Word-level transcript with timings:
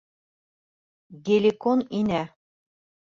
Геликон 1.27 1.83
инә. 1.99 2.23